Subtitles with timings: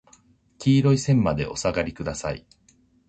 [0.57, 2.43] 黄色い線までお下がりください。